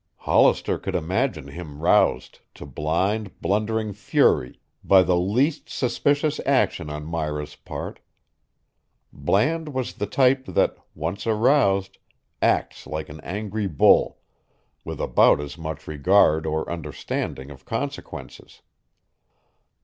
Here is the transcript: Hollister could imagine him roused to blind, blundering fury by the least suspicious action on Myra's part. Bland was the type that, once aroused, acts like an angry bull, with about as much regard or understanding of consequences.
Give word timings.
Hollister 0.21 0.79
could 0.79 0.95
imagine 0.95 1.49
him 1.49 1.79
roused 1.79 2.39
to 2.55 2.65
blind, 2.65 3.39
blundering 3.39 3.93
fury 3.93 4.59
by 4.83 5.03
the 5.03 5.15
least 5.15 5.69
suspicious 5.69 6.39
action 6.43 6.89
on 6.89 7.05
Myra's 7.05 7.55
part. 7.55 7.99
Bland 9.13 9.69
was 9.75 9.93
the 9.93 10.07
type 10.07 10.45
that, 10.47 10.75
once 10.95 11.27
aroused, 11.27 11.99
acts 12.41 12.87
like 12.87 13.09
an 13.09 13.19
angry 13.19 13.67
bull, 13.67 14.17
with 14.83 14.99
about 14.99 15.39
as 15.39 15.55
much 15.55 15.85
regard 15.87 16.47
or 16.47 16.67
understanding 16.67 17.51
of 17.51 17.63
consequences. 17.65 18.63